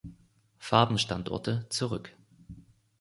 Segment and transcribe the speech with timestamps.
[0.57, 2.17] Farben-Standorte zurück.